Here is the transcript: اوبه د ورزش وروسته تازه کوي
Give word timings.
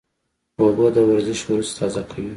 اوبه 0.61 0.87
د 0.95 0.97
ورزش 1.09 1.39
وروسته 1.45 1.75
تازه 1.79 2.01
کوي 2.11 2.29